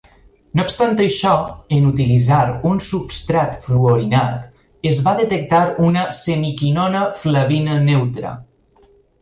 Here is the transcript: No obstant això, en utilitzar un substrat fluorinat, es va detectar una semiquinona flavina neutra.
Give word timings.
No 0.59 0.63
obstant 0.67 1.01
això, 1.03 1.33
en 1.77 1.83
utilitzar 1.89 2.39
un 2.71 2.81
substrat 2.87 3.59
fluorinat, 3.65 4.49
es 4.93 5.03
va 5.09 5.15
detectar 5.23 5.63
una 5.91 6.09
semiquinona 6.23 7.07
flavina 7.23 7.81
neutra. 7.91 8.37